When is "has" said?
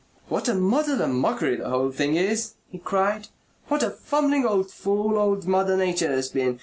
6.11-6.27